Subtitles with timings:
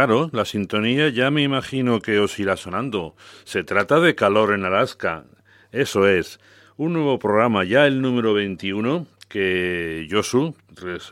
[0.00, 3.14] Claro, la sintonía ya me imagino que os irá sonando.
[3.44, 5.24] Se trata de Calor en Alaska.
[5.72, 6.40] Eso es,
[6.78, 10.54] un nuevo programa, ya el número 21, que Josu,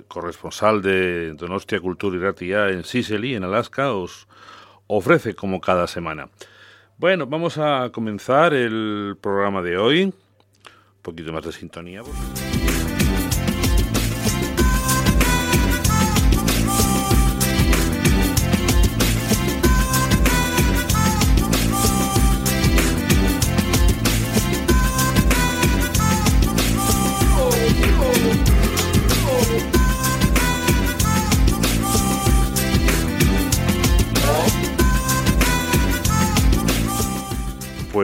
[0.08, 4.26] corresponsal de Donostia Cultura y Ratia en Sicily, en Alaska, os
[4.86, 6.30] ofrece como cada semana.
[6.96, 10.04] Bueno, vamos a comenzar el programa de hoy.
[10.04, 10.14] Un
[11.02, 12.00] poquito más de sintonía.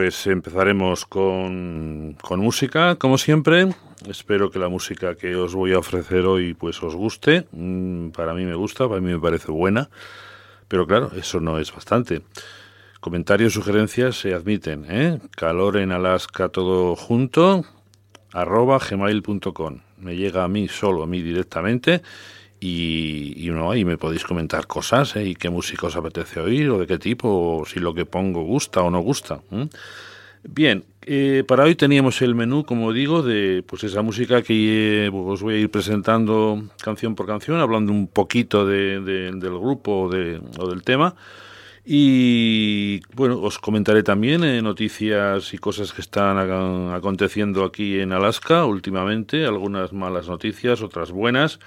[0.01, 3.69] Empezaremos con, con, música, como siempre.
[4.07, 7.47] Espero que la música que os voy a ofrecer hoy pues os guste.
[7.51, 9.89] Mm, para mí me gusta, para mí me parece buena.
[10.67, 12.21] Pero claro, eso no es bastante.
[12.99, 14.85] Comentarios, sugerencias se admiten.
[14.89, 15.19] ¿eh?
[15.35, 17.65] Calor en Alaska todo junto,
[18.33, 19.79] arroba gmail.com.
[19.97, 22.01] Me llega a mí solo, a mí directamente
[22.67, 25.25] y, no, ahí me podéis comentar cosas ¿eh?
[25.25, 28.41] y qué música os apetece oír o de qué tipo, o si lo que pongo
[28.43, 29.41] gusta o no gusta.
[30.43, 35.11] Bien, eh, para hoy teníamos el menú, como digo, de pues esa música que eh,
[35.13, 40.41] os voy a ir presentando canción por canción, hablando un poquito de, del grupo de,
[40.57, 41.15] o del tema.
[41.87, 46.39] Y bueno, os comentaré también noticias y cosas que están
[46.91, 51.59] aconteciendo aquí en Alaska últimamente, algunas malas noticias, otras buenas.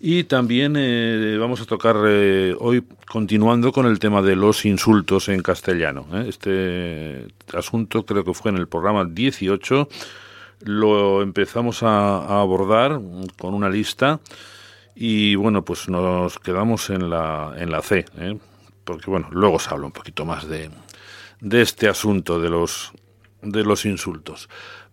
[0.00, 5.28] Y también eh, vamos a tocar eh, hoy, continuando con el tema de los insultos
[5.28, 6.06] en castellano.
[6.12, 6.26] ¿eh?
[6.28, 9.88] Este asunto creo que fue en el programa 18.
[10.60, 13.00] Lo empezamos a, abordar
[13.38, 14.20] con una lista
[14.94, 18.04] y bueno, pues nos quedamos en la, en la C,
[18.84, 20.70] porque bueno, luego se habla un poquito más de,
[21.40, 22.92] de este asunto de los,
[23.42, 24.48] de los insultos.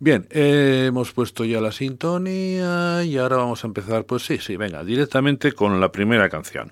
[0.06, 4.84] Bien, hemos puesto ya la sintonía y ahora vamos a empezar, pues sí, sí, venga,
[4.84, 6.72] directamente con la primera canción.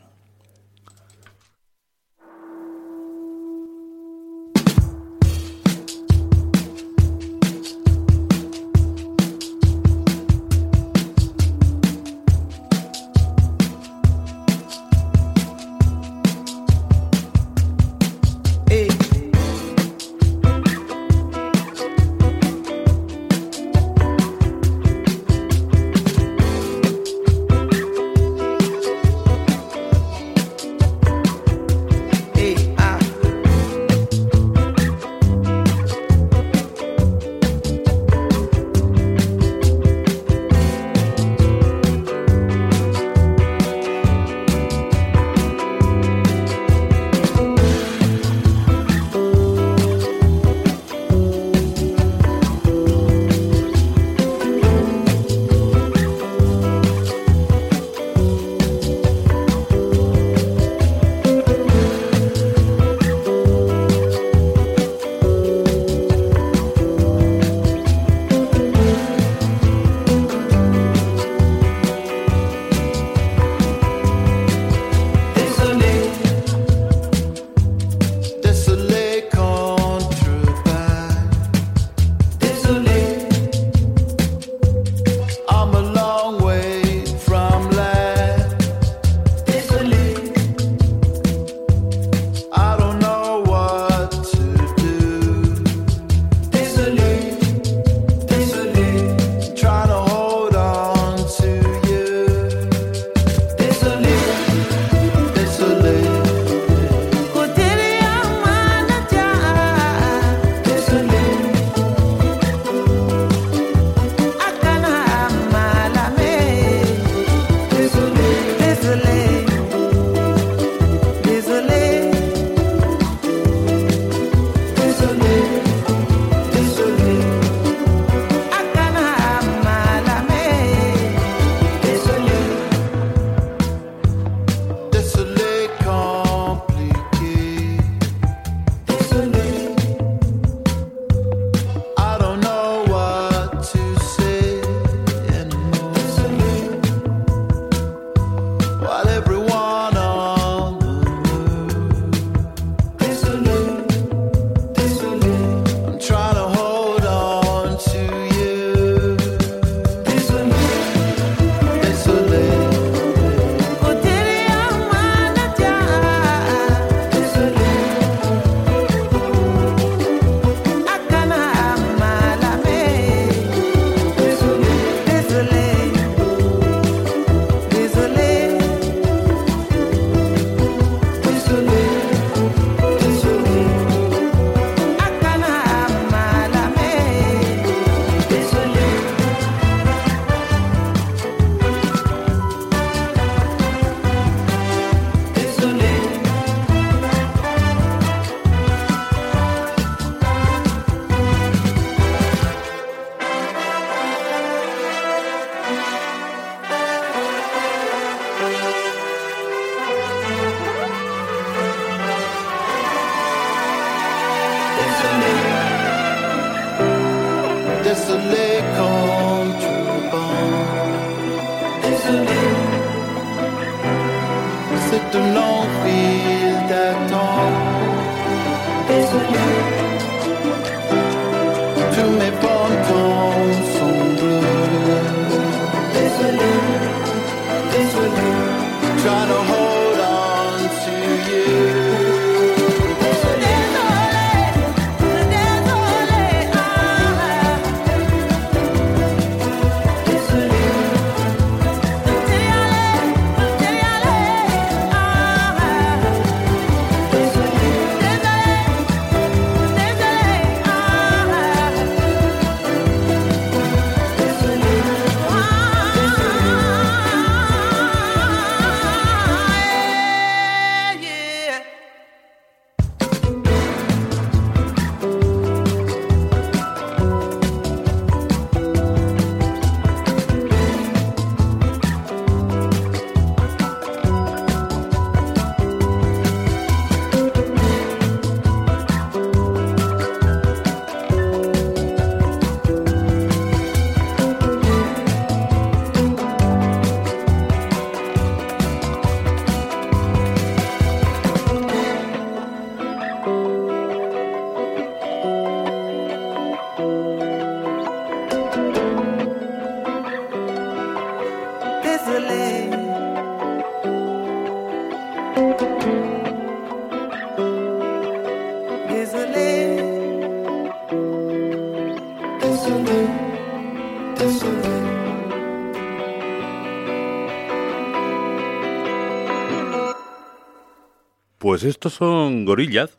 [331.63, 332.91] Pues estos son Gorillaz,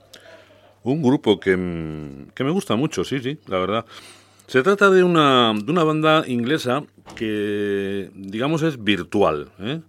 [0.85, 3.85] un grupo que, mm, que, me gusta mucho, sí, sí, la verdad.
[4.47, 6.83] Se trata de una, de una banda inglesa
[7.15, 9.51] que, digamos, es virtual.
[9.59, 9.83] ¿eh?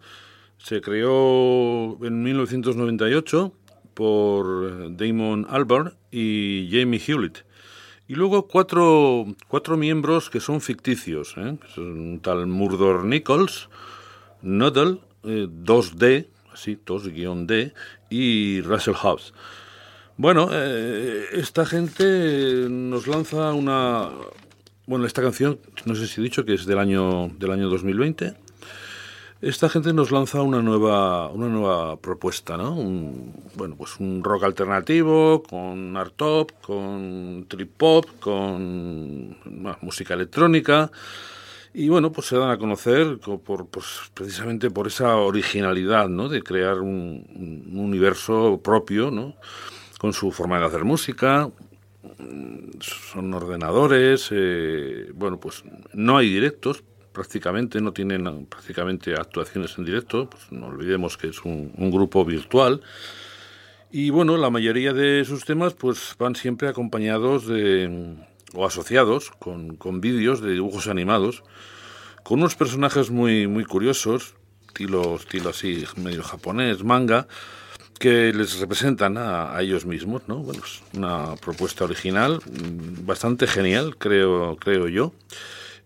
[0.58, 3.54] Se creó en 1998
[3.94, 7.46] por Damon Albarn y Jamie Hewlett.
[8.10, 11.36] Y luego cuatro, cuatro miembros que son ficticios.
[11.38, 11.58] ¿eh?
[11.78, 13.70] un tal Murdor Nichols,
[14.42, 17.74] Nuddle, eh, 2D, Sitos-D
[18.10, 19.34] y Russell House.
[20.18, 24.10] Bueno, eh, esta gente nos lanza una...
[24.88, 28.36] Bueno, esta canción, no sé si he dicho que es del año, del año 2020.
[29.42, 32.76] Esta gente nos lanza una nueva, una nueva propuesta, ¿no?
[33.56, 39.38] Bueno, pues un rock alternativo, con art pop, con trip hop, con
[39.82, 40.90] música electrónica.
[41.78, 46.30] Y bueno, pues se dan a conocer por, pues, precisamente por esa originalidad, ¿no?
[46.30, 49.36] De crear un, universo propio, ¿no?
[50.00, 51.52] Con su forma de hacer música,
[52.80, 60.30] son ordenadores, eh, bueno, pues no hay directos, prácticamente, no tienen prácticamente actuaciones en directo,
[60.30, 62.80] pues no olvidemos que es un, un, grupo virtual.
[63.92, 68.16] Y bueno, la mayoría de sus temas pues van siempre acompañados de
[68.56, 71.44] o asociados con, con vídeos de dibujos animados,
[72.24, 74.36] con unos personajes muy, muy curiosos,
[74.68, 77.28] estilo, estilo así medio japonés, manga,
[78.00, 80.38] que les representan a, ellos mismos, ¿no?
[80.40, 80.62] Bueno,
[80.94, 85.14] una propuesta original, mm, bastante genial, creo, creo yo,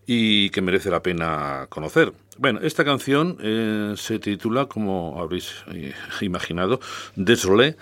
[0.06, 2.12] y que merece la pena conocer.
[2.36, 6.80] Bueno, esta canción eh, se titula, como habréis eh, imaginado,
[7.14, 7.76] Désolé,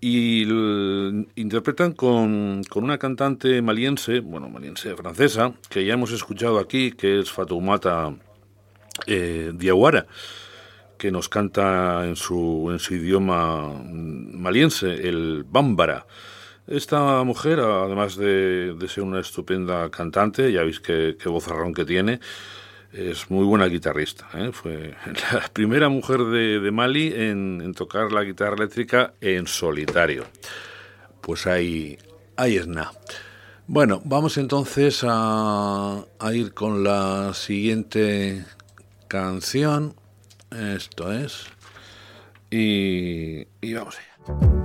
[0.00, 0.44] y
[1.34, 7.20] interpretan con, con, una cantante maliense, bueno, maliense francesa, que ya hemos escuchado aquí, que
[7.20, 8.14] es Fatoumata
[9.06, 10.06] eh, Diawara,
[10.96, 16.06] que nos canta en su, en su idioma maliense, el bámbara.
[16.66, 21.84] Esta mujer, además de, de, ser una estupenda cantante, ya veis qué, qué vozarrón que
[21.84, 22.20] tiene,
[22.92, 24.28] es muy buena guitarrista.
[24.34, 24.50] ¿eh?
[24.52, 24.94] Fue
[25.32, 30.24] la primera mujer de, Mali en, tocar la guitarra eléctrica en solitario.
[31.20, 31.98] Pues ahí,
[32.36, 32.92] ahí es nada.
[33.66, 38.44] Bueno, vamos entonces a, ir con la siguiente
[39.06, 39.94] canción.
[40.50, 41.46] Esto es.
[42.50, 44.59] Y, y vamos allá.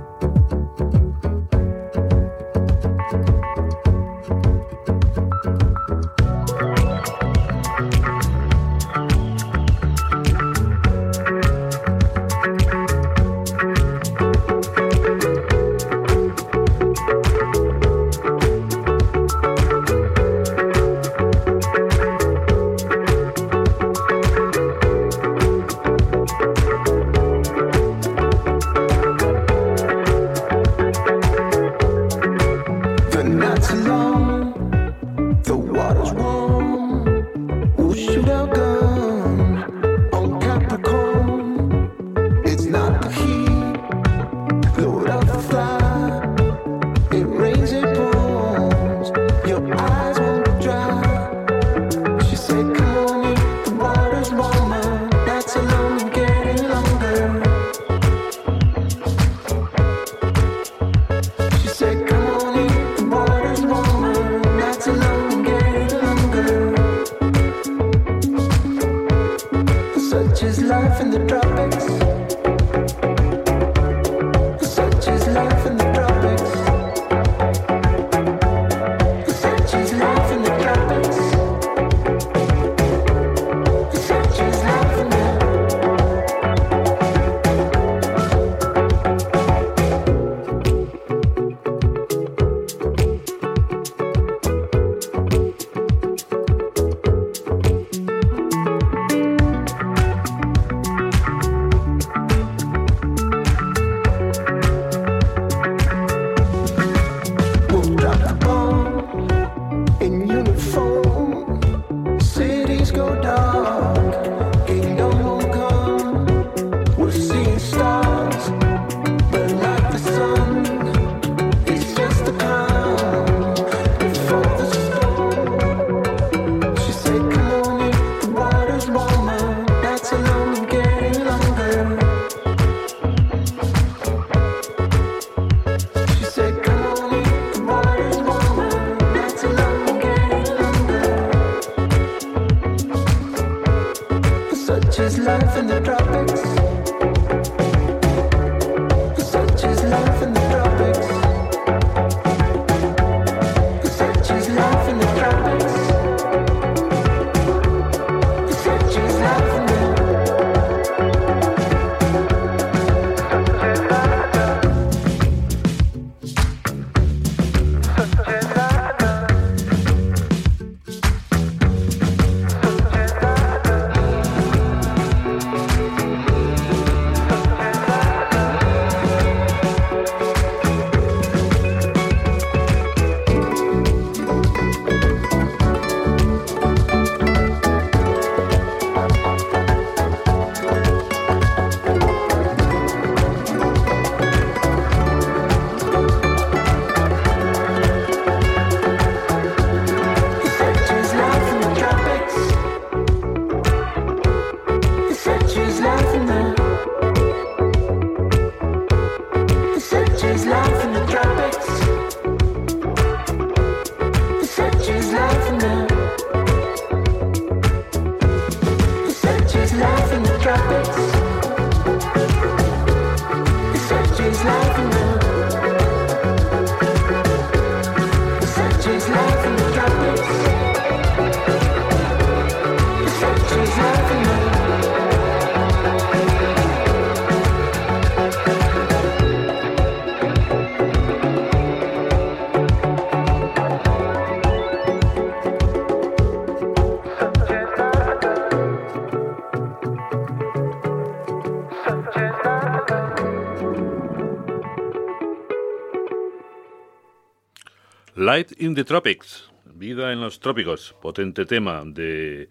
[258.26, 262.48] Light in the Tropics, Vida en los Trópicos, potente tema de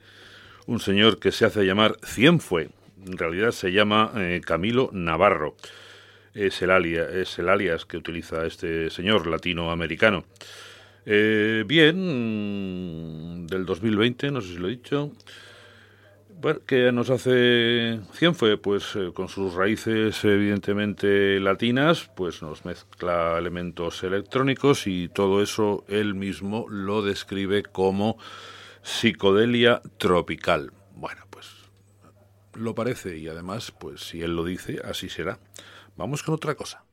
[0.68, 2.70] un señor que se hace llamar Cienfue,
[3.06, 5.58] en realidad se llama eh, Camilo Navarro,
[6.34, 10.24] es el, alias, es el alias que utiliza este señor latinoamericano.
[11.06, 15.12] Eh, bien, del 2020, no sé si lo he dicho,
[16.42, 18.58] bueno, ¿qué nos hace Cienfue?
[18.58, 25.86] Pues eh, con sus raíces evidentemente latinas, pues nos mezcla elementos electrónicos y todo eso
[25.88, 28.18] él mismo lo describe como
[28.84, 30.72] psicodelia tropical.
[30.96, 31.48] Bueno, pues
[32.54, 35.40] lo parece y además, pues si él lo dice, así será.
[35.96, 36.84] Vamos con otra cosa.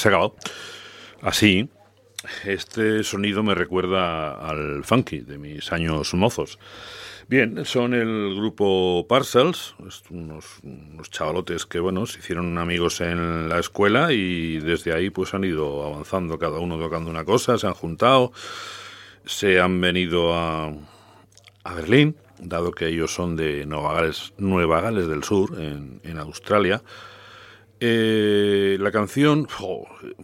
[0.00, 0.36] Se ha acabado.
[1.22, 1.68] Así,
[2.44, 6.58] este sonido me recuerda al funky de mis años mozos.
[7.28, 9.76] Bien, son el grupo Parcels,
[10.10, 10.60] unos,
[11.10, 15.86] chavalotes que, bueno, se hicieron amigos en la escuela y desde ahí pues han ido
[15.86, 18.32] avanzando, cada uno tocando una cosa, se han juntado,
[19.24, 20.72] se han venido a,
[21.62, 26.18] a Berlín, dado que ellos son de Nueva Gales, Nueva Gales del Sur, en, en
[26.18, 26.82] Australia,
[27.82, 28.39] eh,
[28.80, 29.46] la canción,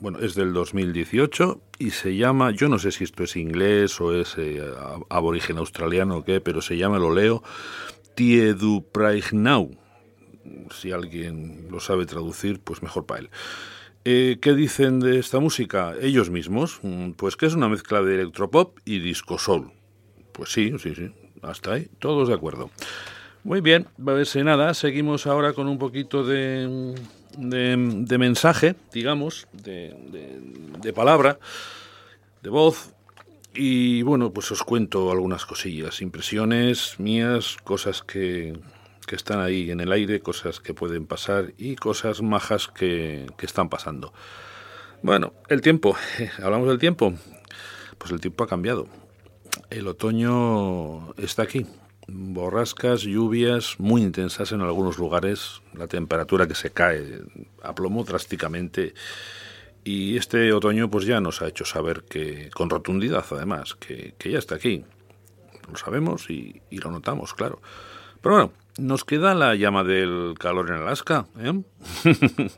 [0.01, 4.19] bueno, es del 2018 y se llama, yo no sé si esto es inglés o
[4.19, 4.62] es eh,
[5.11, 7.42] aborigen australiano o qué, pero se llama, lo leo,
[8.14, 8.85] Tie du
[9.33, 9.77] Now.
[10.71, 13.31] Si alguien lo sabe traducir, pues mejor para él.
[14.05, 15.95] Eh, ¿Qué dicen de esta música?
[16.01, 19.73] Ellos mismos, mm, pues que es una mezcla de electropop y disco soul.
[20.33, 21.11] Pues sí, sí, sí,
[21.42, 22.71] hasta ahí, todos de acuerdo.
[23.45, 23.87] Muy bien,
[24.25, 26.95] si nada, seguimos ahora con un poquito de
[27.37, 29.94] de, mensaje, digamos, de,
[30.81, 31.38] de, palabra,
[32.42, 32.92] de voz.
[33.55, 38.59] Y bueno, pues os cuento algunas cosillas, impresiones mías, cosas que,
[39.07, 43.46] que están ahí en el aire, cosas que pueden pasar y cosas majas que, que
[43.46, 44.12] están pasando.
[45.03, 45.96] Bueno, el tiempo,
[46.42, 47.14] hablamos del tiempo,
[47.99, 48.88] pues el tiempo ha cambiado.
[49.70, 51.66] El otoño está aquí,
[52.09, 57.21] borrascas, lluvias muy intensas en algunos lugares, la temperatura que se cae
[57.62, 58.95] a plomo drásticamente
[59.87, 64.38] y este otoño pues ya nos ha hecho saber que, con rotundidad además, que, ya
[64.38, 64.85] está aquí.
[65.71, 67.61] Lo sabemos y, lo notamos, claro.
[68.21, 71.27] Pero bueno, nos queda la llama del calor en Alaska.
[71.38, 71.53] ¿eh?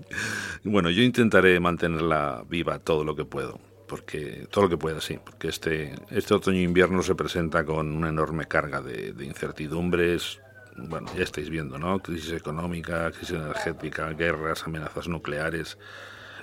[0.65, 5.19] bueno, yo intentaré mantenerla viva todo lo que puedo porque todo lo que pueda, sí,
[5.25, 10.41] porque este, este otoño-invierno se presenta con una enorme carga de, incertidumbres,
[10.77, 11.99] bueno, ya estáis viendo, ¿no?
[11.99, 15.79] Crisis económica, crisis energética, guerras, amenazas nucleares,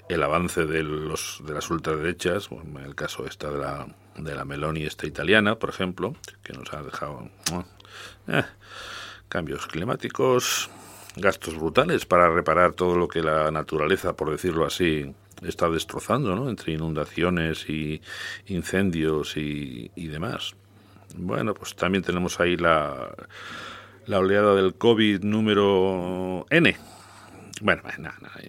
[0.10, 4.44] el avance de, los, de las ultraderechas, en el caso esta de la, de la
[4.44, 7.30] Meloni esta italiana, por ejemplo, que nos ha dejado
[8.28, 8.44] eh,
[9.30, 10.70] cambios climáticos,
[11.16, 16.50] gastos brutales para reparar todo lo que la naturaleza, por decirlo así, está destrozando, ¿no?
[16.50, 18.02] Entre inundaciones y
[18.48, 20.56] incendios y, demás.
[21.18, 23.14] Bueno, pues también tenemos ahí la,
[24.06, 26.76] la oleada del COVID número N.
[27.62, 27.84] Bueno,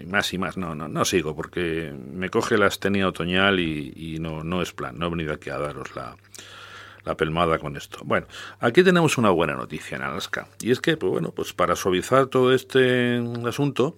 [0.08, 4.18] más y más, no, no, no sigo, porque me coge la astenia otoñal y, y
[4.18, 6.16] no, no es plan, no he venido aquí a daros la,
[7.06, 8.00] la pelmada con esto.
[8.04, 8.26] Bueno,
[8.58, 12.26] aquí tenemos una buena noticia en Alaska, y es que, pues bueno, pues para suavizar
[12.26, 13.96] todo este asunto,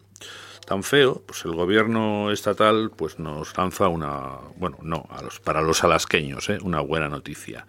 [0.69, 5.63] tan feo, pues el gobierno estatal pues nos lanza una, bueno, no, a los, para
[5.63, 6.59] los alasqueños, ¿eh?
[6.63, 7.67] una buena noticia.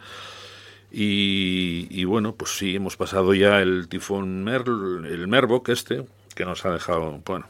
[0.91, 6.65] Y, bueno, pues sí, hemos pasado ya el tifón Merl, el Merbok este, que nos
[6.65, 7.47] ha dejado, bueno,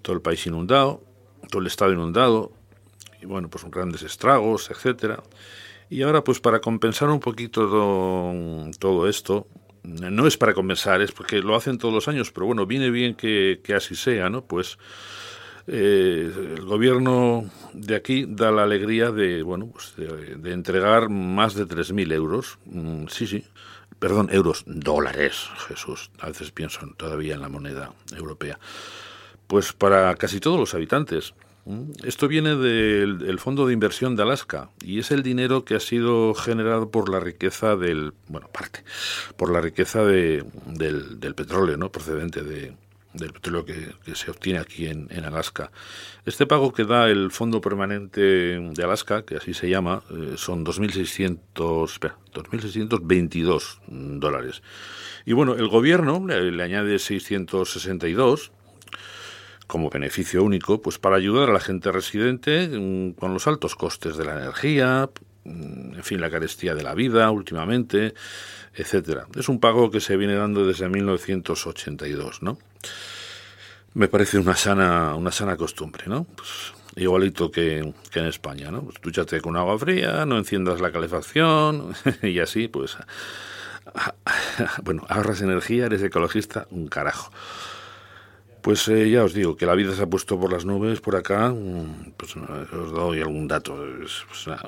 [0.00, 1.02] todo el país inundado,
[1.50, 2.52] todo el estado inundado,
[3.20, 5.22] y bueno, pues grandes estragos, etcétera.
[5.90, 7.68] Y ahora, pues para compensar un poquito
[8.78, 9.46] todo esto,
[9.88, 13.14] no es para compensar, es porque lo hacen todos los años, pero bueno, viene bien
[13.14, 14.44] que, así sea, ¿no?
[14.44, 14.78] Pues
[15.66, 21.66] eh, el gobierno de aquí da la alegría de, bueno, pues de, entregar más de
[21.66, 23.44] 3.000 euros, mm, sí, sí,
[23.98, 28.58] perdón, euros, dólares, Jesús, a veces pienso todavía en la moneda europea,
[29.46, 31.34] pues para casi todos los habitantes.
[32.02, 36.32] Esto viene del, Fondo de Inversión de Alaska y es el dinero que ha sido
[36.32, 38.84] generado por la riqueza del, bueno, parte,
[39.36, 41.92] por la riqueza de, del, petróleo, ¿no?
[41.92, 42.74] Procedente de,
[43.12, 45.70] del petróleo que, se obtiene aquí en, Alaska.
[46.24, 50.64] Este pago que da el Fondo Permanente de Alaska, que así se llama, eh, son
[50.64, 53.80] 2.600, espera, 2.622
[54.18, 54.62] dólares.
[55.26, 58.52] Y bueno, el gobierno le, le añade 662
[59.68, 64.16] como beneficio único, pues para ayudar a la gente residente mm, con los altos costes
[64.16, 65.08] de la energía,
[65.44, 68.14] mm, en fin, la carestía de la vida últimamente,
[68.74, 69.28] etcétera.
[69.36, 72.58] Es un pago que se viene dando desde 1982, ¿no?
[73.94, 76.24] Me parece una sana, una sana costumbre, ¿no?
[76.24, 78.82] Pues igualito que, que en España, ¿no?
[78.82, 82.96] Pues dúchate con agua fría, no enciendas la calefacción y así, pues,
[84.82, 87.30] bueno, ahorras energía, eres ecologista, un carajo.
[88.68, 91.16] Pues eh, ya os digo que la vida se ha puesto por las nubes por
[91.16, 91.48] acá.
[91.48, 93.72] Mm, pues os doy algún dato.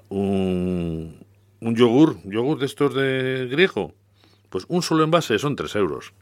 [0.08, 1.26] Un,
[1.60, 3.92] yogur, yogur de estos de griego,
[4.48, 6.14] pues un solo envase son 3 euros.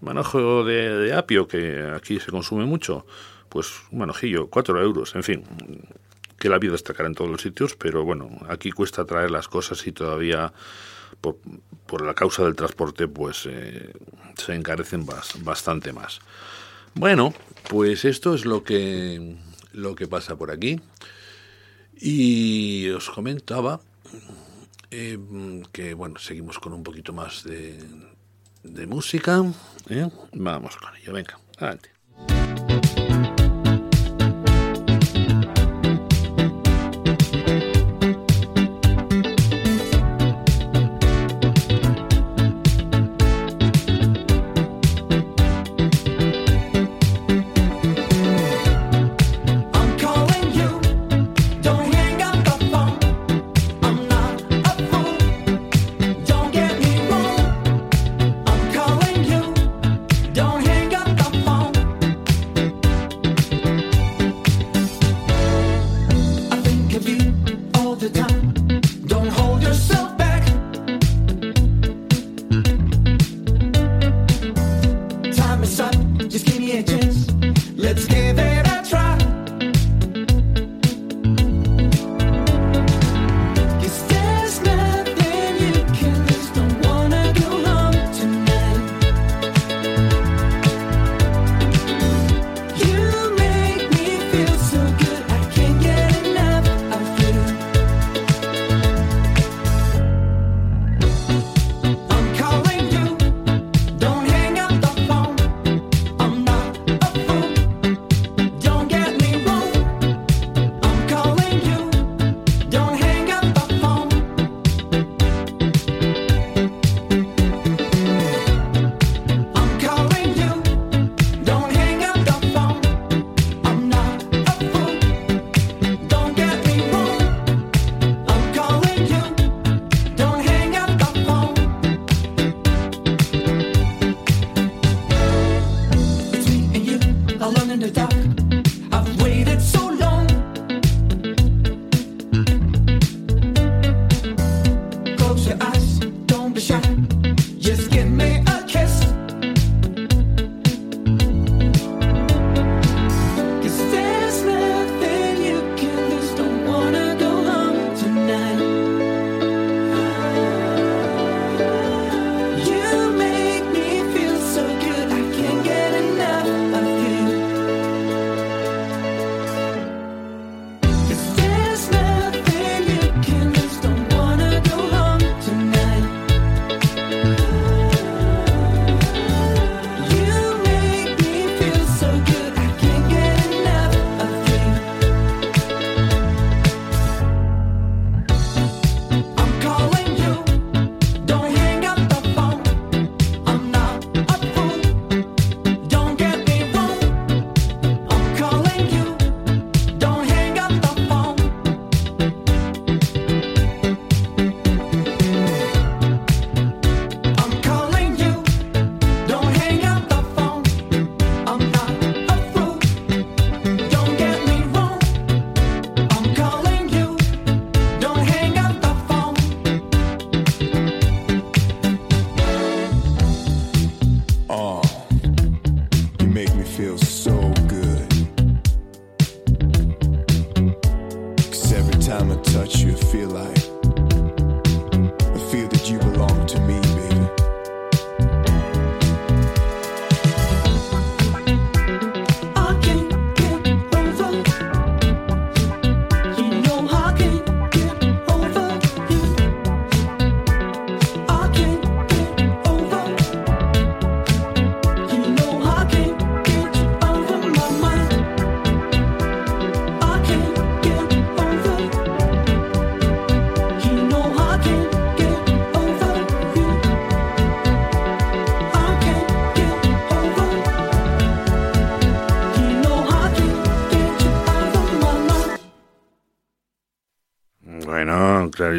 [0.00, 3.04] Manojo de, apio, que aquí se consume mucho,
[3.50, 5.14] pues un manojillo, 4 euros.
[5.14, 5.44] En fin,
[6.38, 9.46] que la vida está cara en todos los sitios, pero bueno, aquí cuesta traer las
[9.46, 10.54] cosas y todavía
[11.20, 11.36] por,
[11.84, 13.92] por la causa del transporte pues eh,
[14.38, 15.04] se encarecen
[15.44, 16.20] bastante más.
[16.98, 17.32] Bueno,
[17.68, 19.36] pues esto es lo que
[19.72, 20.80] lo que pasa por aquí.
[21.96, 23.80] Y os comentaba
[24.90, 25.16] eh,
[25.70, 27.78] que, bueno, seguimos con un poquito más de,
[28.64, 29.44] de música.
[29.88, 30.10] ¿eh?
[30.32, 31.97] Vamos con ello, venga, adelante.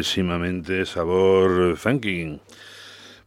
[0.00, 2.40] Clarísimamente sabor funky.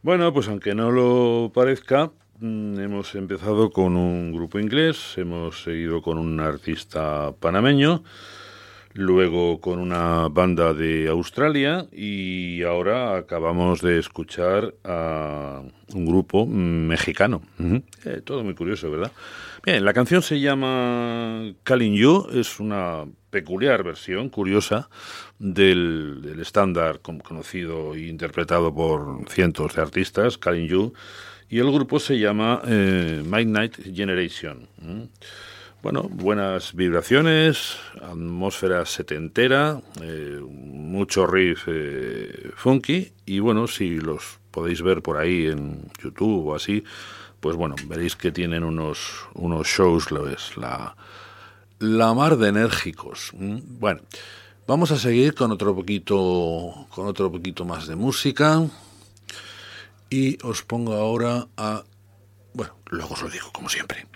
[0.02, 2.10] Bueno, pues aunque no lo parezca,
[2.40, 8.02] mm, hemos empezado con un grupo inglés, hemos seguido con un artista panameño,
[8.92, 15.62] luego con una banda de Australia y ahora acabamos de escuchar a
[15.94, 17.40] un grupo mexicano.
[18.04, 19.12] Eh, todo muy curioso, ¿verdad?
[19.64, 24.88] Bien, la canción se llama Calling You, es una peculiar versión, curiosa,
[25.40, 30.92] del, estándar conocido e interpretado por cientos de artistas, Calling You,
[31.48, 34.68] y el grupo se llama eh, Midnight Generation.
[35.82, 44.80] Bueno, buenas vibraciones, atmósfera setentera, eh, mucho riff eh, funky y bueno, si los podéis
[44.80, 46.84] ver por ahí en YouTube o así,
[47.40, 50.96] pues bueno, veréis que tienen unos, unos shows, lo es, la,
[51.84, 53.30] la mar de enérgicos.
[53.34, 54.00] Bueno,
[54.66, 58.66] vamos a seguir con otro poquito, con otro poquito más de música
[60.08, 61.84] y os pongo ahora a,
[62.54, 64.06] bueno, luego os lo digo como siempre.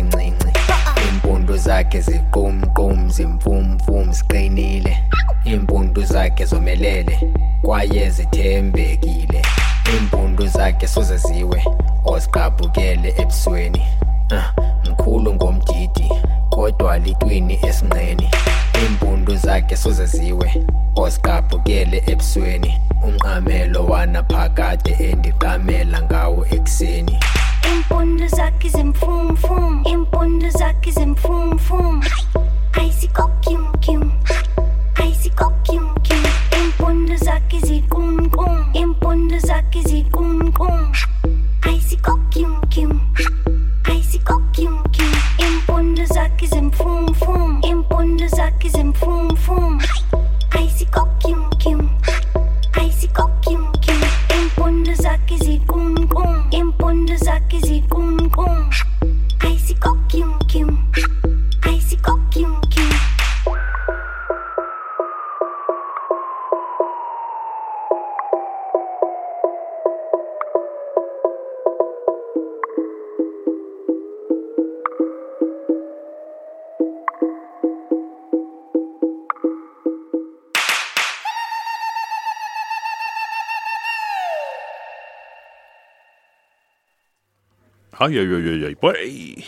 [0.00, 0.50] encinci
[1.08, 4.96] impundu zakhe ziqumqum zimfumfum ziqinile.
[5.44, 7.32] Impundu zakhe zomelele
[7.62, 9.42] kwaye zithembekile.
[9.92, 11.64] Iimpundu zakhe soze ziwe
[12.04, 13.82] oziqabukele ebusweni.
[14.32, 16.08] Uh, mkhulu ngomdidi
[16.50, 18.30] kodwa litwini esinqeni.
[18.82, 20.64] Iimpundu zakhe soze ziwe
[20.96, 22.80] oziqabukele ebusweni.
[23.04, 27.18] Umqamelo wanaphakade endiqamela ngawo ekuseni.
[27.64, 29.84] Im Bundesack ist im Fum Fum.
[29.90, 32.00] Im Bundesack ist im Fum Fum.
[32.78, 34.12] Eisi Kokium Kium.
[34.98, 36.24] Eisi Kokium Kium.
[36.56, 38.70] Im Bundesack ist sie Gum Gum.
[38.74, 40.29] Im Bundesack ist sie Gum
[88.02, 89.44] Ay, ay, ay, ay, ay.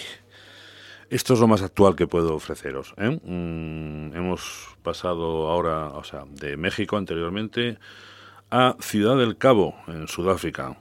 [1.08, 2.92] Esto es lo más actual que puedo ofreceros.
[2.98, 3.18] ¿eh?
[3.24, 7.78] Mm, hemos pasado ahora, o sea, de México anteriormente
[8.50, 10.76] a Ciudad del Cabo, en Sudáfrica.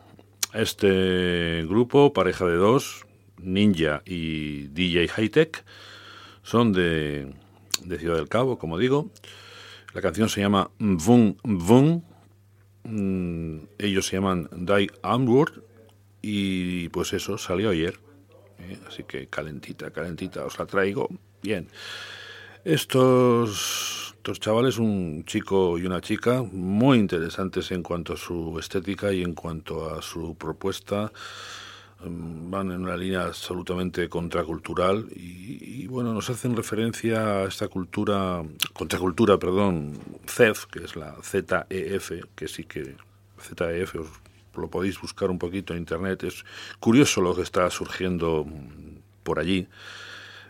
[0.54, 3.06] Este grupo, pareja de dos,
[3.38, 5.64] Ninja y DJ Hightech,
[6.44, 7.32] son de,
[8.00, 9.10] Ciudad del Cabo, como digo.
[9.94, 12.02] La canción se llama Vung Vung.
[12.84, 15.71] Mm, ellos se llaman Die Onward
[16.22, 18.00] y pues eso, salió ayer.
[18.60, 18.78] ¿eh?
[18.88, 21.10] Así que calentita, calentita, os la traigo.
[21.42, 21.67] Bien.
[22.63, 29.12] Estos, estos chavales, un chico y una chica, muy interesantes en cuanto a su estética
[29.12, 31.12] y en cuanto a su propuesta.
[32.04, 37.67] Mm, van en una línea absolutamente contracultural y, y bueno, nos hacen referencia a esta
[37.67, 38.44] cultura,
[38.74, 39.98] contracultura, perdón,
[40.28, 42.96] CEF, que es la ZEF, que sí que
[43.40, 44.10] ZEF os
[44.56, 46.23] lo podéis buscar un poquito en internet.
[46.23, 46.43] Es
[46.79, 48.45] curioso lo que está surgiendo
[49.23, 49.67] por allí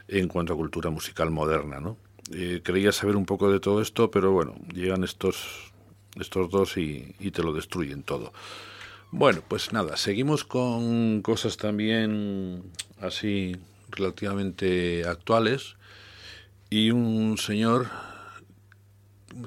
[0.07, 1.97] en cuanto a cultura musical moderna, ¿no?
[2.33, 5.71] Eh, creía saber un poco de todo esto, pero bueno, llegan estos,
[6.19, 8.31] estos dos y, te lo destruyen todo.
[9.11, 12.63] Bueno, pues nada, seguimos con cosas también
[13.01, 13.57] así
[13.89, 15.75] relativamente actuales
[16.69, 17.87] y un señor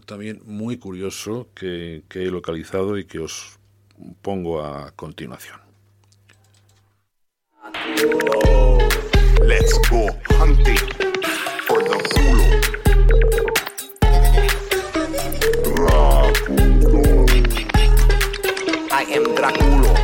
[0.04, 3.58] también muy curioso que he localizado y que os
[4.22, 5.60] pongo a continuación.
[9.42, 10.78] Let's go hunting
[11.66, 12.44] for the culo.
[18.92, 19.94] I am Draculo.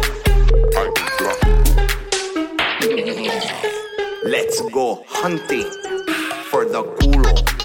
[4.24, 5.70] Let's go hunting
[6.50, 7.59] for the culo.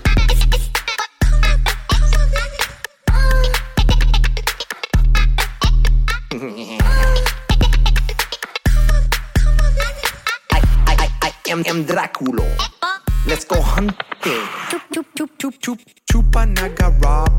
[11.49, 12.43] Am, am Dráculo.
[13.25, 13.95] Let's go hunting.
[14.69, 15.79] Chup, chup, chup, chup, chup.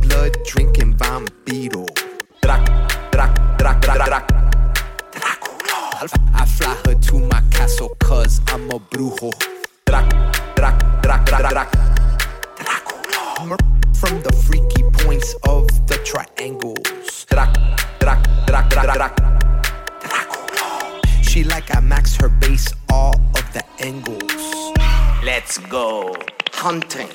[0.00, 1.86] Blood drinking vampiro.
[2.40, 2.64] Drac,
[3.10, 4.26] drac, drac, drac, drac.
[5.12, 6.08] Dráculo.
[6.34, 9.32] I fly her to my castle cause I'm a brujo.
[9.84, 10.08] Drac,
[10.56, 11.70] drac, drac, drac, drac.
[12.56, 13.56] Dráculo.
[13.94, 14.75] From the freaky
[15.06, 17.24] points of the triangles.
[17.30, 17.54] Drac,
[18.00, 19.14] drac, drac, drac, drac.
[20.02, 21.00] Dráculo.
[21.22, 24.74] She like I max her base all of the angles.
[25.24, 26.12] Let's go
[26.52, 27.08] hunting.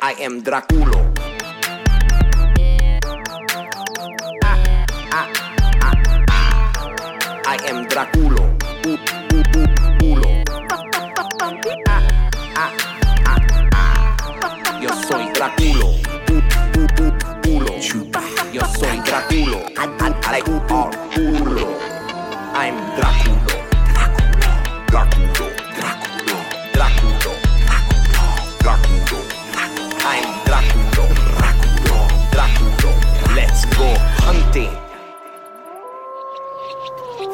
[0.00, 1.00] I am Draculo.
[4.44, 5.28] Ah, ah,
[5.82, 5.94] ah,
[7.44, 8.56] I am Draculo.
[10.00, 10.30] Culo.
[14.82, 15.77] Yo soy Draculo.
[19.18, 19.60] Soy Draculo.
[19.76, 21.66] I, culo.
[22.54, 23.56] I'm Draculo.
[24.86, 25.48] Draculo.
[34.20, 34.74] hunting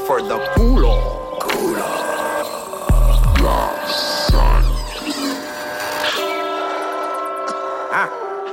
[0.07, 0.95] for the culo.
[1.41, 1.91] Culo.
[7.97, 8.09] Ah,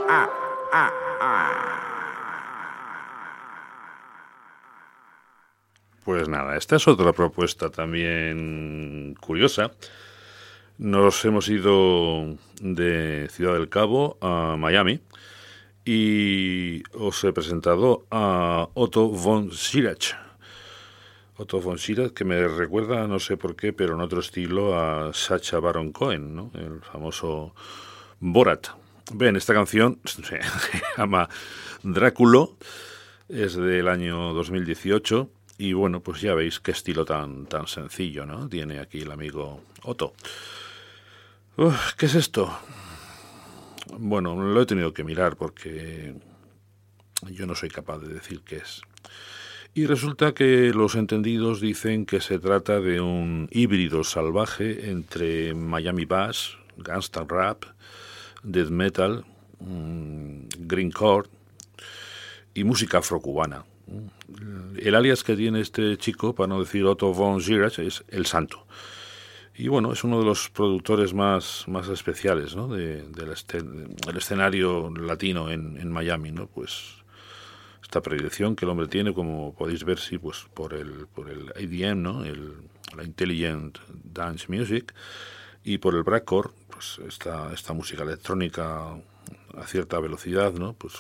[0.10, 0.41] ah, ah,
[6.12, 9.72] Pues nada, esta es otra propuesta también curiosa.
[10.78, 15.00] Nos hemos ido de Ciudad del Cabo a Miami
[15.86, 20.18] y os he presentado a Otto von Schirach.
[21.38, 25.14] Otto von Schirach, que me recuerda, no sé por qué, pero en otro estilo, a
[25.14, 26.52] Sacha Baron Cohen, ¿no?
[26.56, 27.56] el famoso
[28.20, 28.68] Borat.
[29.14, 30.42] Ven, esta canción se
[30.98, 31.30] llama
[31.84, 32.58] Dráculo,
[33.30, 35.30] es del año 2018
[35.62, 38.50] y bueno, pues ya veis qué estilo tan, tan sencillo ¿no?
[38.50, 40.14] tiene aquí el amigo Otto.
[41.98, 42.52] ¿Qué es esto?
[44.00, 46.16] Bueno, lo he tenido que mirar porque
[47.30, 48.82] yo no soy capaz de decir qué es.
[49.76, 56.06] Y resulta que los entendidos dicen que se trata de un híbrido salvaje entre Miami
[56.06, 57.66] Bass, Gangsta Rap,
[58.42, 59.26] Death Metal,
[59.60, 61.30] mm, Green Core
[62.56, 63.64] y música afrocubana.
[64.78, 68.66] El alias que tiene este chico, para no decir Otto von Zirach, es El Santo.
[69.56, 72.68] Y bueno, es uno de los productores más, más especiales ¿no?
[72.68, 76.48] de, del escenario latino en, Miami, ¿no?
[76.48, 76.96] Pues
[77.82, 81.50] esta predicción que el hombre tiene, como podéis ver, sí, pues por el, por el
[81.50, 82.24] ADM, ¿no?
[82.24, 82.54] El,
[82.96, 84.94] la Intelligent Dance Music,
[85.64, 88.96] y por el breakcore, pues esta, esta música electrónica
[89.56, 90.74] a cierta velocidad, ¿no?
[90.74, 90.94] Pues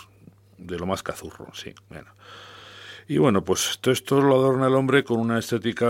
[0.58, 2.12] de lo más cazurro, sí, bueno.
[3.12, 5.86] Y bueno, pues todo esto lo adorna el hombre con una estética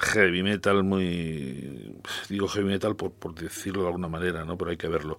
[0.00, 1.98] heavy metal muy...
[2.28, 4.56] Digo heavy metal por, por decirlo de alguna manera, ¿no?
[4.56, 5.18] Pero hay que verlo.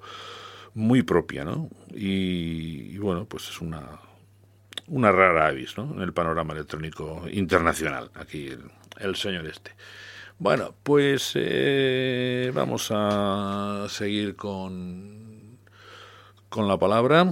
[0.75, 1.67] Muy propia, ¿no?
[1.93, 3.99] Y, bueno, pues es una,
[4.87, 5.93] una rara avis, ¿no?
[5.93, 8.51] En el panorama electrónico internacional, aquí
[8.97, 9.75] el, señor este.
[10.39, 15.57] Bueno, pues eh, vamos a seguir con,
[16.47, 17.29] con la palabra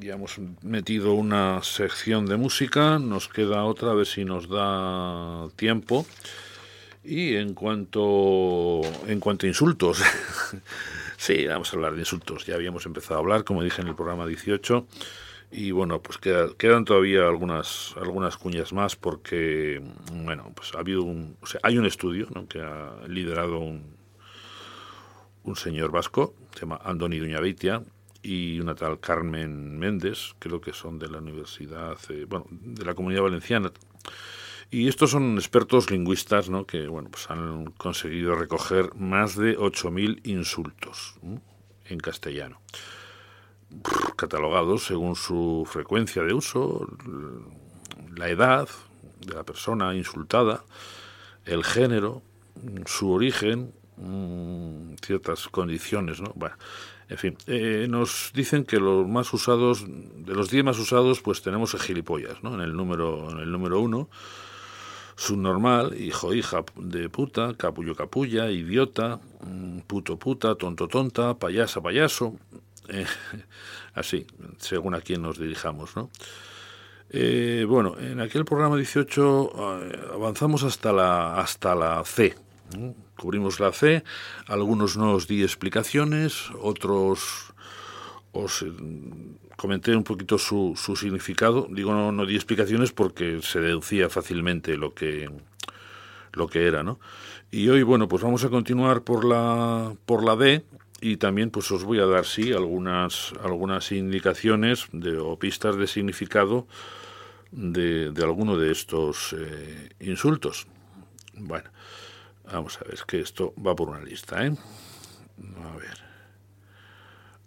[0.00, 5.48] ya hemos metido una sección de música, nos queda otra, a ver si nos da
[5.56, 6.06] tiempo.
[7.02, 10.02] Y en cuanto, en cuanto a insultos,
[11.18, 12.46] sí, vamos a hablar de insultos.
[12.46, 14.86] Ya habíamos empezado a hablar, como dije en el programa 18.
[15.52, 19.80] Y bueno, pues quedan todavía algunas, algunas cuñas más porque,
[20.12, 23.94] bueno, pues ha habido un, hay un estudio que ha liderado un,
[25.44, 27.82] un señor vasco, se llama Andoni Duñabeitia,
[28.24, 32.94] y una tal Carmen Méndez, creo que son de la Universidad, eh, bueno, de la
[32.94, 33.70] Comunidad Valenciana.
[34.70, 36.66] Y estos son expertos lingüistas, ¿no?
[36.66, 41.16] Que, bueno, pues han conseguido recoger más de 8.000 insultos
[41.84, 42.60] en castellano.
[44.16, 46.88] Catalogados según su frecuencia de uso,
[48.16, 48.68] la edad
[49.20, 50.64] de la persona insultada,
[51.44, 52.22] el género,
[52.86, 56.32] su origen, mm, ciertas condiciones, ¿no?
[56.34, 56.56] Bueno,
[57.08, 61.42] en fin, eh, nos dicen que los más usados, de los 10 más usados, pues
[61.42, 62.54] tenemos el gilipollas, ¿no?
[62.54, 64.08] En el número, en el número uno,
[65.16, 72.36] subnormal, hijo, hija de puta, capullo, capulla, idiota, mm, puto, puta, tonto, tonta, payasa, payaso,
[72.88, 73.06] eh,
[73.94, 74.26] así,
[74.58, 76.10] según a quién nos dirijamos, ¿no?
[77.10, 79.52] Eh, bueno, en aquel programa 18
[80.14, 82.34] avanzamos hasta la, hasta la C,
[83.16, 84.04] Cubrimos la C,
[84.46, 87.52] algunos no os di explicaciones, otros
[88.32, 88.72] os eh,
[89.56, 91.68] comenté un poquito su, su significado.
[91.70, 95.30] Digo, no, no, di explicaciones porque se deducía fácilmente lo que,
[96.32, 96.98] lo que era, ¿no?
[97.50, 100.64] Y hoy, bueno, pues vamos a continuar por la, por la D
[101.00, 105.86] y también pues os voy a dar, sí, algunas, algunas indicaciones de, o pistas de
[105.86, 106.66] significado
[107.52, 110.66] de, de alguno de estos eh, insultos.
[111.34, 111.70] Bueno,
[112.52, 114.54] Vamos a ver, es que esto va por una lista, ¿eh?
[115.64, 116.04] A ver.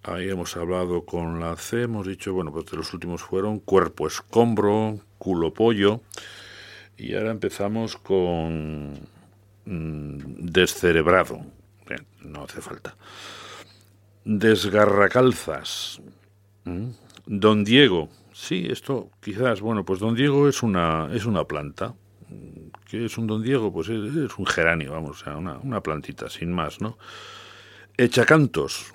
[0.03, 4.07] Ahí hemos hablado con la C, hemos dicho, bueno, pues de los últimos fueron cuerpo
[4.07, 6.01] escombro, culo pollo.
[6.97, 8.93] Y ahora empezamos con
[9.65, 10.17] mm,
[10.51, 11.41] descerebrado.
[12.21, 12.95] no hace falta.
[14.23, 16.01] Desgarracalzas.
[16.63, 16.89] Mm.
[17.25, 18.09] Don Diego.
[18.33, 21.95] Sí, esto quizás, bueno, pues Don Diego es una, es una planta.
[22.87, 23.71] ¿Qué es un don Diego?
[23.71, 26.97] Pues es, un geranio, vamos, o sea, una, una, plantita, sin más, ¿no?
[27.97, 28.93] Echacantos,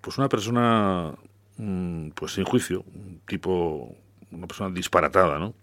[0.00, 1.12] pues una persona,
[1.56, 2.84] mm, pues sin juicio,
[3.26, 3.96] tipo,
[4.30, 5.54] una persona disparatada, ¿no?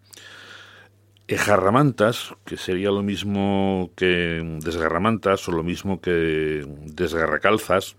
[1.27, 7.95] Ejarramantas, que sería lo mismo que desgarramantas o lo mismo que desgarracalzas,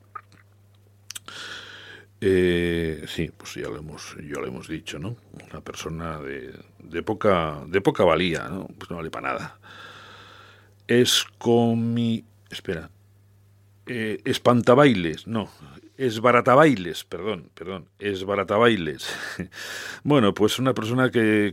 [2.27, 5.15] eh, sí, pues ya lo hemos, ya lo hemos dicho, ¿no?
[5.51, 8.67] Una persona de, de poca, de poca valía, ¿no?
[8.79, 9.59] Pues no vale para nada.
[10.89, 12.25] Escomi...
[12.49, 12.89] Espera.
[13.87, 15.51] Eh, espantabailes, no.
[15.99, 17.89] Esbaratabailes, perdón, perdón.
[17.99, 19.07] Esbaratabailes.
[20.03, 21.53] bueno, pues una persona que,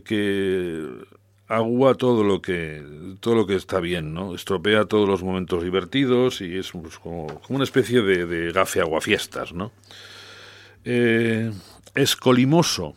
[1.48, 2.82] agua todo lo que
[3.20, 4.34] todo lo que está bien, ¿no?
[4.34, 8.80] Estropea todos los momentos divertidos y es pues, como, como, una especie de, de gafe
[8.80, 9.70] aguafiestas, ¿no?
[10.84, 11.52] Eh,
[11.94, 12.94] escolimoso,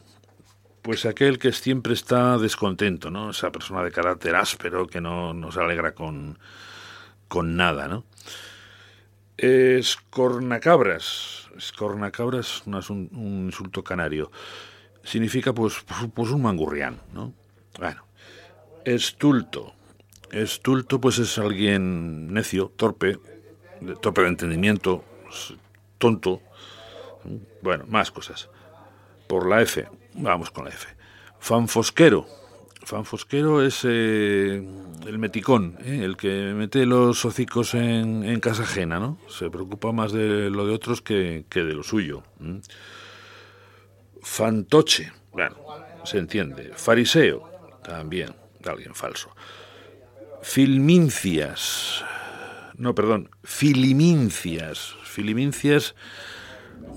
[0.82, 3.32] pues aquel que siempre está descontento, ¿no?
[3.32, 6.40] Esa persona de carácter áspero que no nos alegra con,
[7.28, 8.06] con nada, ¿no?
[9.38, 11.50] Escornacabras.
[11.58, 14.32] Escornacabras no es un, un, insulto canario.
[15.04, 17.34] Significa, pues, pues un mangurrián, ¿no?
[17.78, 18.06] Bueno.
[18.86, 19.74] Estulto.
[20.32, 23.20] Estulto, pues es alguien necio, torpe,
[24.02, 25.04] torpe de entendimiento,
[25.98, 26.42] tonto,
[27.62, 28.50] bueno, más cosas.
[29.28, 30.88] Por la F, vamos con la F.
[31.40, 32.26] Fanfosquero.
[32.84, 34.64] Fanfosquero es eh,
[35.08, 36.02] el meticón, ¿eh?
[36.04, 39.18] el que mete los hocicos en, casa ajena, ¿no?
[39.28, 42.24] Se preocupa más de lo de otros que, de lo suyo.
[44.22, 45.56] Fantoche, bueno,
[46.04, 46.74] se entiende.
[46.76, 47.50] Fariseo,
[47.84, 49.36] también, alguien falso.
[50.44, 52.06] Filmincias,
[52.78, 54.96] no, perdón, filimincias.
[55.04, 55.96] Filimincias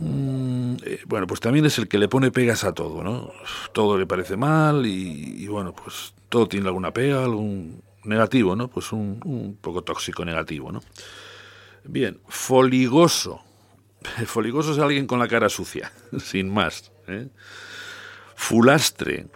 [0.01, 3.33] bueno, pues también es el que le pone pegas a todo, ¿no?
[3.73, 8.69] Todo le parece mal y, bueno, pues todo tiene alguna pega, algún negativo, ¿no?
[8.69, 10.81] Pues un, poco tóxico negativo, ¿no?
[11.85, 13.43] Bien, foligoso.
[14.27, 16.93] Foligoso es alguien con la cara sucia, sin más.
[17.09, 17.29] ¿eh?
[18.37, 19.27] Fulastre,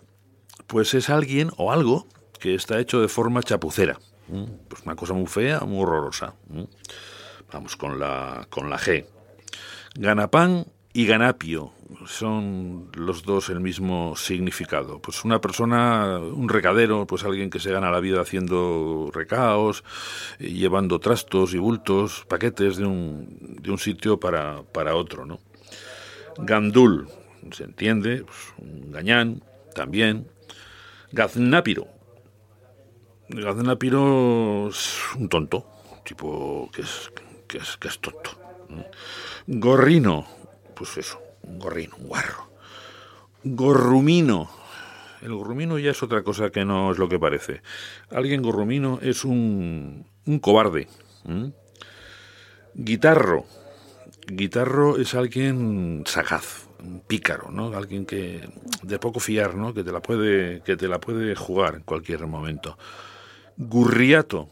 [0.66, 2.06] pues es alguien o algo
[2.38, 3.98] que está hecho de forma chapucera.
[4.68, 6.34] Pues una cosa muy fea, muy horrorosa.
[7.52, 9.04] Vamos con la, con la G.
[9.94, 11.72] Ganapán y ganapio
[12.06, 15.00] son los dos el mismo significado.
[15.00, 19.84] Pues una persona, un recadero, pues alguien que se gana la vida haciendo recaos,
[20.38, 25.40] eh, llevando trastos y bultos, paquetes de un, de un sitio para, para otro, ¿no?
[26.38, 27.08] Gandul,
[27.50, 29.42] se entiende, pues un gañán,
[29.74, 30.28] también.
[31.12, 31.88] Gaznápiro.
[33.28, 35.66] Gaznápiro es un tonto,
[36.04, 37.12] tipo que es,
[37.46, 38.41] que es, que es tonto.
[39.46, 40.26] Gorrino,
[40.74, 42.50] pues eso, un gorrino, un guarro.
[43.44, 44.50] Gorrumino.
[45.20, 47.62] El gorrumino ya es otra cosa que no es lo que parece.
[48.10, 50.88] Alguien gorrumino es un, un cobarde.
[52.74, 53.44] Guitarro.
[54.26, 57.76] Guitarro es alguien sagaz, un pícaro, ¿no?
[57.76, 58.48] Alguien que
[58.82, 59.74] de poco fiar, ¿no?
[59.74, 62.78] Que te la puede que te la puede jugar en cualquier momento.
[63.56, 64.48] Gurriato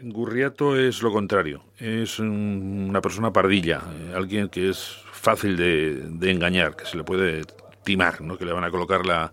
[0.00, 6.30] Gurriato es lo contrario, es una persona pardilla, eh, alguien que es fácil de, de,
[6.30, 7.44] engañar, que se le puede
[7.84, 8.38] timar, ¿no?
[8.38, 9.32] que le van a colocar la,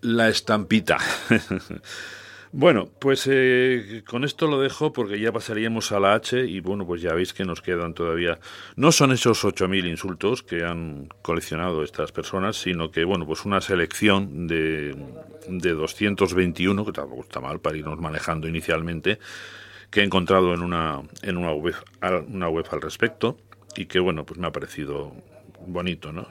[0.00, 0.98] la estampita.
[2.50, 6.86] Bueno, pues eh, con esto lo dejo porque ya pasaríamos a la H y bueno,
[6.86, 8.38] pues ya veis que nos quedan todavía.
[8.74, 13.60] No son esos 8.000 insultos que han coleccionado estas personas, sino que bueno, pues una
[13.60, 14.96] selección de,
[15.46, 19.18] de 221, que tampoco está mal para irnos manejando inicialmente,
[19.90, 21.74] que he encontrado en una, en una, web,
[22.28, 23.38] una web al respecto
[23.76, 25.12] y que bueno, pues me ha parecido
[25.66, 26.26] bonito, ¿no?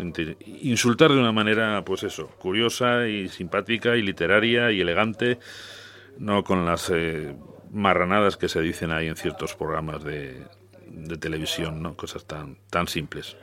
[0.62, 5.40] Insultar de una manera, pues eso, curiosa y simpática y literaria y elegante
[6.18, 7.36] no con las eh,
[7.72, 10.44] marranadas que se dicen ahí en ciertos programas de,
[10.88, 11.96] de televisión, ¿no?
[11.96, 13.38] Cosas tan, tan simples.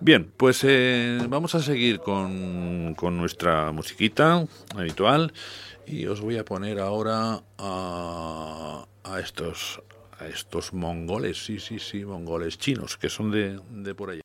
[0.00, 4.44] Bien, pues eh, vamos a seguir con, con, nuestra musiquita
[4.74, 5.32] habitual
[5.86, 9.82] y os voy a poner ahora a, a, estos
[10.18, 14.22] a estos mongoles, sí, sí, sí, mongoles chinos, que son de, de por allá.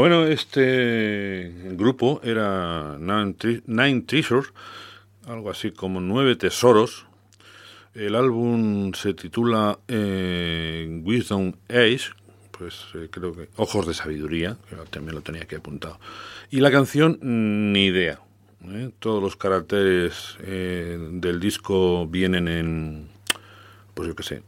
[0.00, 4.50] Bueno, este grupo era Nine, Treasures,
[5.26, 7.04] algo así como Nueve Tesoros.
[7.92, 12.12] El álbum se titula eh, Wisdom Age,
[12.50, 16.00] pues eh, creo que Ojos de Sabiduría, que también lo tenía aquí apuntado.
[16.50, 18.20] Y la canción, ni idea.
[18.68, 18.92] ¿eh?
[19.00, 23.08] Todos los caracteres del disco vienen en,
[23.92, 24.42] pues yo qué sé,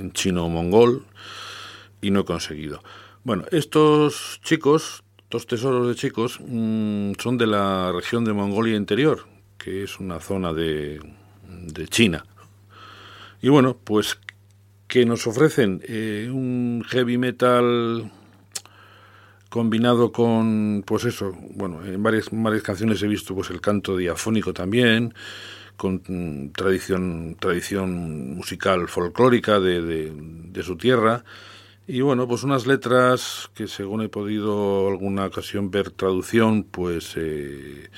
[0.00, 1.04] en chino-mongol
[2.00, 2.82] y no he conseguido.
[3.24, 9.24] Bueno, estos chicos estos tesoros de chicos mm, son de la región de Mongolia Interior,
[9.56, 11.00] que es una zona de,
[11.48, 12.26] de China.
[13.40, 14.18] Y bueno, pues
[14.86, 18.12] que nos ofrecen eh, un heavy metal
[19.48, 24.52] combinado con, pues eso, bueno, en varias, varias canciones he visto pues el canto diafónico
[24.52, 25.14] también,
[25.78, 31.24] con mm, tradición, tradición musical folclórica de, de su tierra,
[31.86, 37.90] y bueno, pues unas letras que según he podido alguna ocasión ver traducción, pues eh,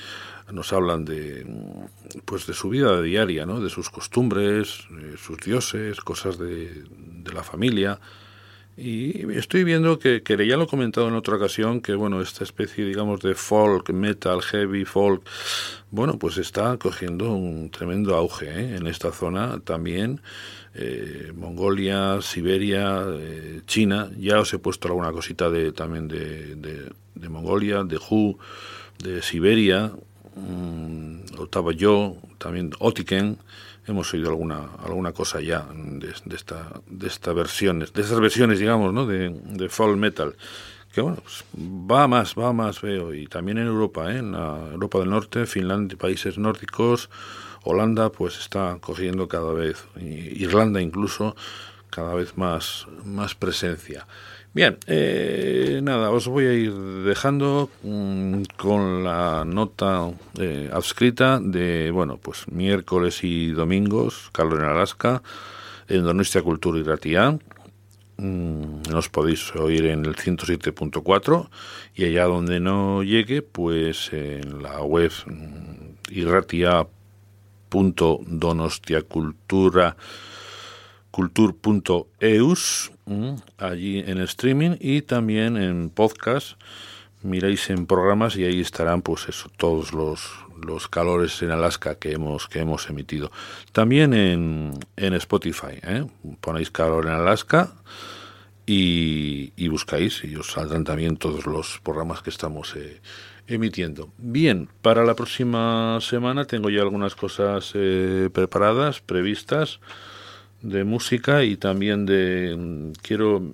[0.51, 1.45] nos hablan de
[2.25, 3.59] pues de su vida diaria, ¿no?
[3.59, 7.99] De sus costumbres, sus dioses, cosas de, de, la familia.
[8.77, 12.43] Y estoy viendo que, que ya lo he comentado en otra ocasión, que bueno, esta
[12.43, 15.23] especie, digamos, de folk, metal, heavy folk,
[15.91, 18.75] bueno, pues está cogiendo un tremendo auge ¿eh?
[18.75, 20.21] en esta zona también
[20.75, 24.09] eh, Mongolia, Siberia, eh, China.
[24.17, 28.37] Ya os he puesto alguna cosita de, también de, de, Mongolia, de Hu,
[28.99, 29.91] de Siberia,
[30.35, 31.19] mmm,
[31.75, 33.37] yo, también Otiken.
[33.87, 38.91] Hemos oído alguna alguna cosa ya de, esta de estas versiones, de estas versiones, digamos,
[38.91, 39.05] ¿no?
[39.05, 40.35] de, de folk metal
[40.95, 44.19] que bueno, pues va más, va más, veo, y también en Europa, ¿eh?
[44.19, 47.09] en la Europa del Norte, Finlandia, países nórdicos,
[47.65, 51.35] Holanda pues está cogiendo cada vez, Irlanda incluso,
[51.89, 54.07] cada vez más, más presencia.
[54.53, 56.73] Bien, eh, nada, os voy a ir
[57.03, 64.65] dejando mm, con la nota eh, adscrita de, bueno, pues miércoles y domingos, Carlos en
[64.65, 65.21] Alaska,
[65.89, 67.37] en Donostia Cultura y Ratia.
[68.17, 71.49] Mm, nos podéis oír en el 107.4
[71.95, 76.95] y allá donde no llegue, pues en la web mm, irratia.com
[78.25, 79.97] donostiacultura
[81.11, 82.91] cultur.eus
[83.57, 86.59] allí en streaming y también en podcast.
[87.21, 90.31] Miráis en programas y ahí estarán pues eso todos los,
[90.61, 93.31] los calores en Alaska que hemos que hemos emitido
[93.71, 96.05] también en, en Spotify ¿eh?
[96.41, 97.73] ponéis calor en Alaska
[98.65, 102.99] y, buscáis y os saldrán también todos los programas que estamos eh,
[103.47, 104.09] emitiendo.
[104.17, 109.79] Bien, para la próxima semana tengo ya algunas cosas eh, preparadas, previstas,
[110.61, 112.91] de música y también de...
[113.03, 113.53] Quiero,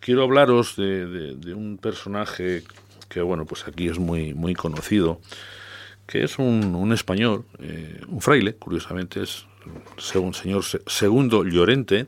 [0.00, 2.62] quiero hablaros de, de, un personaje
[3.10, 5.20] que, bueno, pues aquí es muy, muy conocido,
[6.06, 9.46] que es un, un español, eh, un fraile, curiosamente, es
[9.98, 12.06] según señor Segundo Llorente,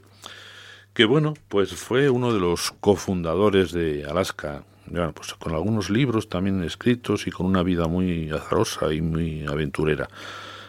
[0.94, 6.28] que bueno, pues fue uno de los cofundadores de Alaska bueno, pues con algunos libros
[6.28, 10.08] también escritos y con una vida muy azarosa y muy aventurera.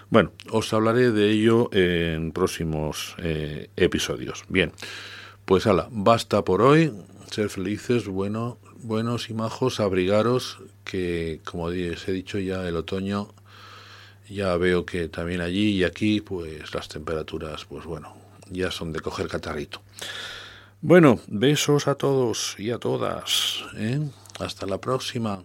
[0.09, 4.43] Bueno, os hablaré de ello en próximos eh, episodios.
[4.49, 4.71] Bien,
[5.45, 6.91] pues hala, basta por hoy.
[7.31, 11.73] Ser felices, bueno, buenos y majos, abrigaros, que como os
[12.07, 13.29] he dicho ya el otoño,
[14.29, 18.15] ya veo que también allí y aquí, pues las temperaturas, pues bueno,
[18.49, 19.81] ya son de coger catarrito.
[20.81, 23.63] Bueno, besos a todos y a todas.
[23.75, 23.99] ¿eh?
[24.39, 25.43] Hasta la próxima.